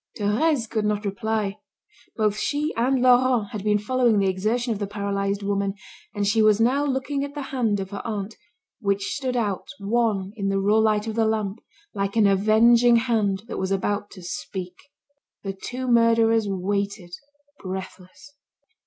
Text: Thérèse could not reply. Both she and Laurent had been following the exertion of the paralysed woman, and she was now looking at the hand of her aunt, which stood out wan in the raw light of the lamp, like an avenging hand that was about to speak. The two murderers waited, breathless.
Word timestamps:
Thérèse 0.17 0.67
could 0.67 0.83
not 0.83 1.05
reply. 1.05 1.59
Both 2.15 2.35
she 2.39 2.73
and 2.75 3.03
Laurent 3.03 3.49
had 3.51 3.63
been 3.63 3.77
following 3.77 4.17
the 4.17 4.31
exertion 4.31 4.73
of 4.73 4.79
the 4.79 4.87
paralysed 4.87 5.43
woman, 5.43 5.75
and 6.15 6.25
she 6.25 6.41
was 6.41 6.59
now 6.59 6.83
looking 6.83 7.23
at 7.23 7.35
the 7.35 7.43
hand 7.53 7.79
of 7.79 7.91
her 7.91 8.01
aunt, 8.03 8.35
which 8.79 9.13
stood 9.13 9.35
out 9.37 9.67
wan 9.79 10.33
in 10.35 10.47
the 10.49 10.57
raw 10.59 10.79
light 10.79 11.05
of 11.05 11.13
the 11.13 11.25
lamp, 11.25 11.59
like 11.93 12.15
an 12.15 12.25
avenging 12.25 12.95
hand 12.95 13.43
that 13.47 13.59
was 13.59 13.69
about 13.69 14.09
to 14.13 14.23
speak. 14.23 14.73
The 15.43 15.53
two 15.53 15.87
murderers 15.87 16.47
waited, 16.49 17.13
breathless. 17.59 18.33